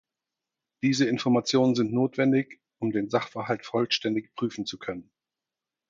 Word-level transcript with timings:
Diese 0.81 1.05
Informationen 1.05 1.75
sind 1.75 1.93
notwendig, 1.93 2.59
um 2.79 2.89
den 2.91 3.11
Sachverhalt 3.11 3.63
vollständig 3.63 4.33
prüfen 4.33 4.65
zu 4.65 4.79
können. 4.79 5.11